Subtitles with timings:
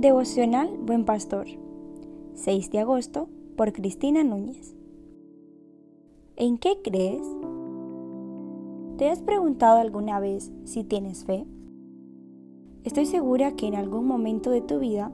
[0.00, 1.48] Devocional Buen Pastor,
[2.34, 4.76] 6 de agosto, por Cristina Núñez.
[6.36, 7.26] ¿En qué crees?
[8.96, 11.48] ¿Te has preguntado alguna vez si tienes fe?
[12.84, 15.10] Estoy segura que en algún momento de tu vida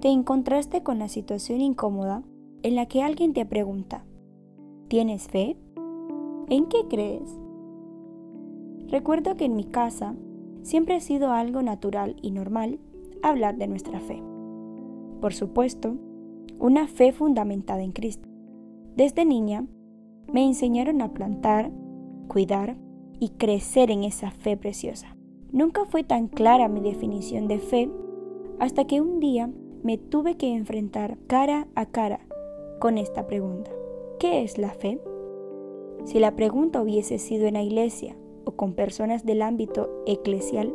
[0.00, 2.22] te encontraste con la situación incómoda
[2.62, 4.06] en la que alguien te pregunta,
[4.88, 5.58] ¿tienes fe?
[6.48, 7.38] ¿En qué crees?
[8.88, 10.14] Recuerdo que en mi casa
[10.62, 12.78] siempre ha sido algo natural y normal
[13.28, 14.22] hablar de nuestra fe.
[15.20, 15.96] Por supuesto,
[16.58, 18.28] una fe fundamentada en Cristo.
[18.96, 19.66] Desde niña
[20.32, 21.70] me enseñaron a plantar,
[22.28, 22.76] cuidar
[23.18, 25.16] y crecer en esa fe preciosa.
[25.52, 27.90] Nunca fue tan clara mi definición de fe
[28.58, 29.50] hasta que un día
[29.82, 32.20] me tuve que enfrentar cara a cara
[32.80, 33.70] con esta pregunta.
[34.18, 35.00] ¿Qué es la fe?
[36.04, 40.74] Si la pregunta hubiese sido en la iglesia o con personas del ámbito eclesial,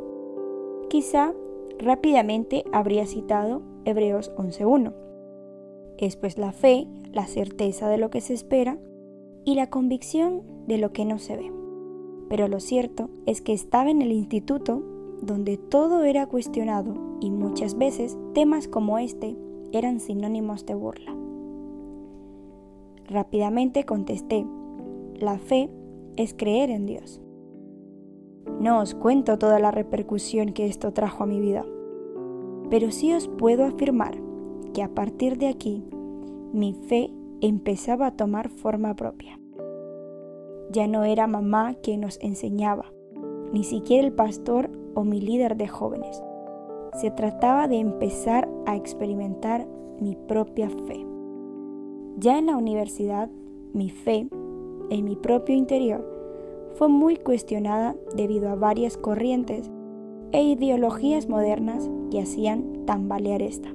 [0.89, 1.33] quizá
[1.79, 4.93] rápidamente habría citado Hebreos 11.1.
[5.97, 8.77] Es pues la fe, la certeza de lo que se espera
[9.45, 11.51] y la convicción de lo que no se ve.
[12.29, 14.83] Pero lo cierto es que estaba en el instituto
[15.21, 19.35] donde todo era cuestionado y muchas veces temas como este
[19.71, 21.15] eran sinónimos de burla.
[23.07, 24.45] Rápidamente contesté,
[25.15, 25.69] la fe
[26.15, 27.21] es creer en Dios.
[28.59, 31.65] No os cuento toda la repercusión que esto trajo a mi vida,
[32.69, 34.17] pero sí os puedo afirmar
[34.73, 35.83] que a partir de aquí
[36.53, 39.39] mi fe empezaba a tomar forma propia.
[40.71, 42.91] Ya no era mamá quien nos enseñaba,
[43.51, 46.21] ni siquiera el pastor o mi líder de jóvenes.
[46.99, 49.67] Se trataba de empezar a experimentar
[49.99, 51.05] mi propia fe.
[52.17, 53.29] Ya en la universidad,
[53.73, 54.27] mi fe,
[54.89, 56.18] en mi propio interior,
[56.75, 59.69] fue muy cuestionada debido a varias corrientes
[60.31, 63.69] e ideologías modernas que hacían tambalear esta.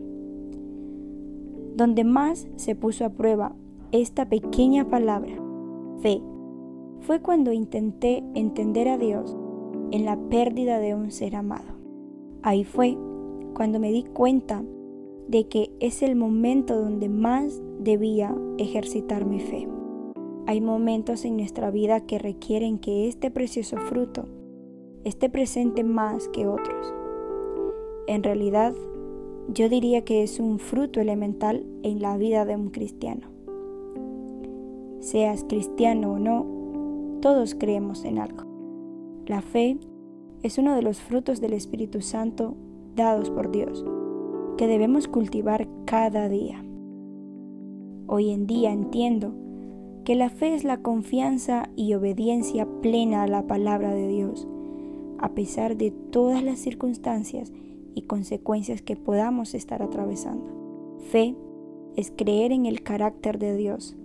[1.76, 3.54] Donde más se puso a prueba
[3.92, 5.34] esta pequeña palabra,
[6.00, 6.22] fe,
[7.00, 9.36] fue cuando intenté entender a Dios
[9.90, 11.74] en la pérdida de un ser amado.
[12.42, 12.96] Ahí fue
[13.54, 14.64] cuando me di cuenta
[15.28, 19.68] de que es el momento donde más debía ejercitar mi fe.
[20.46, 24.26] Hay momentos en nuestra vida que requieren que este precioso fruto
[25.02, 26.94] esté presente más que otros.
[28.06, 28.74] En realidad,
[29.48, 33.28] yo diría que es un fruto elemental en la vida de un cristiano.
[35.00, 38.44] Seas cristiano o no, todos creemos en algo.
[39.26, 39.78] La fe
[40.42, 42.54] es uno de los frutos del Espíritu Santo
[42.94, 43.82] dados por Dios,
[44.58, 46.62] que debemos cultivar cada día.
[48.06, 49.34] Hoy en día entiendo
[50.04, 54.46] que la fe es la confianza y obediencia plena a la palabra de Dios,
[55.18, 57.52] a pesar de todas las circunstancias
[57.94, 60.98] y consecuencias que podamos estar atravesando.
[61.10, 61.34] Fe
[61.96, 63.96] es creer en el carácter de Dios,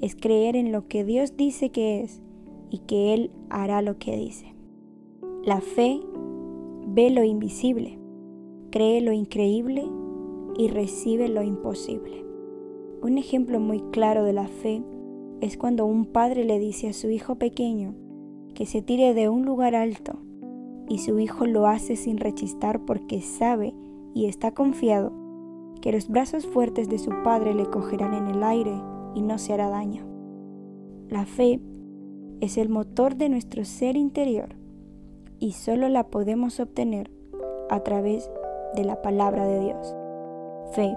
[0.00, 2.22] es creer en lo que Dios dice que es
[2.70, 4.54] y que Él hará lo que dice.
[5.44, 6.00] La fe
[6.86, 7.98] ve lo invisible,
[8.70, 9.84] cree lo increíble
[10.56, 12.24] y recibe lo imposible.
[13.02, 14.82] Un ejemplo muy claro de la fe
[15.40, 17.94] es cuando un padre le dice a su hijo pequeño
[18.54, 20.18] que se tire de un lugar alto
[20.88, 23.74] y su hijo lo hace sin rechistar porque sabe
[24.14, 25.12] y está confiado
[25.80, 28.74] que los brazos fuertes de su padre le cogerán en el aire
[29.14, 30.04] y no se hará daño.
[31.08, 31.60] La fe
[32.40, 34.56] es el motor de nuestro ser interior
[35.38, 37.10] y solo la podemos obtener
[37.70, 38.30] a través
[38.74, 39.94] de la palabra de Dios.
[40.72, 40.96] Fe,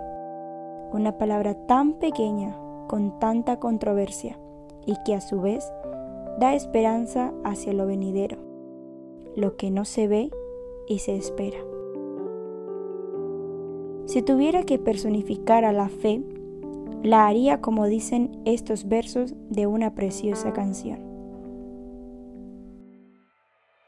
[0.94, 2.58] una palabra tan pequeña
[2.91, 4.38] con tanta controversia
[4.85, 5.63] y que a su vez
[6.38, 8.38] da esperanza hacia lo venidero,
[9.34, 10.29] lo que no se ve
[10.90, 11.59] y se espera.
[14.07, 16.22] Si tuviera que personificar a la fe,
[17.02, 21.00] la haría como dicen estos versos de una preciosa canción.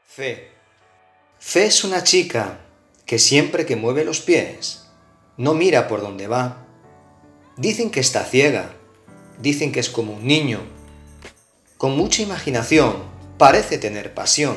[0.06, 0.48] Fe.
[1.38, 2.60] Fe es una chica
[3.04, 4.88] que siempre que mueve los pies,
[5.36, 6.66] no mira por dónde va.
[7.58, 8.76] Dicen que está ciega,
[9.40, 10.60] dicen que es como un niño.
[11.76, 12.96] Con mucha imaginación,
[13.38, 14.56] parece tener pasión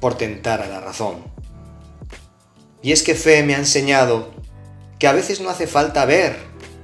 [0.00, 1.24] por tentar a la razón.
[2.82, 4.32] Y es que fe me ha enseñado
[4.98, 6.36] que a veces no hace falta ver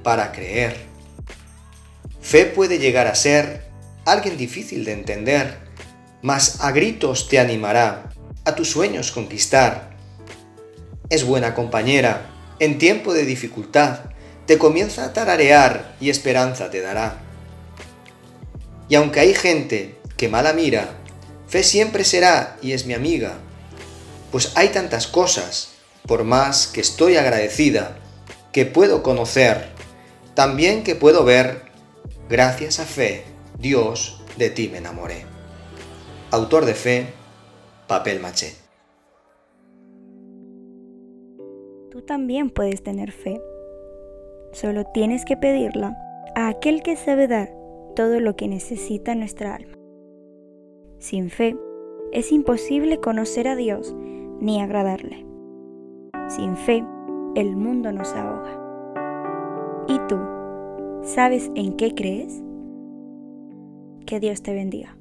[0.03, 0.77] para creer.
[2.21, 3.69] Fe puede llegar a ser
[4.05, 5.57] alguien difícil de entender,
[6.21, 8.09] mas a gritos te animará
[8.45, 9.95] a tus sueños conquistar.
[11.09, 13.99] Es buena compañera en tiempo de dificultad,
[14.45, 17.28] te comienza a tararear y esperanza te dará.
[18.89, 20.89] Y aunque hay gente que mala mira,
[21.47, 23.37] fe siempre será y es mi amiga,
[24.31, 25.75] pues hay tantas cosas,
[26.07, 27.97] por más que estoy agradecida,
[28.51, 29.69] que puedo conocer,
[30.33, 31.61] también que puedo ver,
[32.29, 33.25] gracias a fe,
[33.59, 35.25] Dios, de ti me enamoré.
[36.31, 37.07] Autor de fe,
[37.87, 38.55] papel maché.
[41.91, 43.39] Tú también puedes tener fe.
[44.51, 45.95] Solo tienes que pedirla
[46.35, 47.58] a aquel que sabe dar
[47.99, 49.73] todo lo que necesita nuestra alma.
[50.99, 51.57] Sin fe,
[52.13, 53.93] es imposible conocer a Dios
[54.39, 55.25] ni agradarle.
[56.29, 56.81] Sin fe,
[57.35, 59.83] el mundo nos ahoga.
[59.89, 60.17] ¿Y tú?
[61.01, 62.41] ¿Sabes en qué crees?
[64.05, 64.95] Que Dios te bendiga.